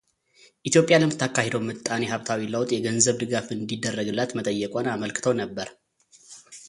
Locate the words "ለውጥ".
2.53-2.69